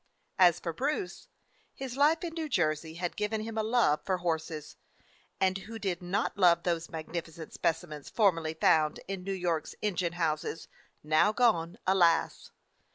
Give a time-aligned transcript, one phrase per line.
[0.39, 1.27] As for Bruce,
[1.75, 4.75] his life in New Jersey had given him a love for horses;
[5.39, 10.67] and who did not love these magnificent specimens formerly found in New York's engine houses,
[11.03, 12.49] now gone, alas!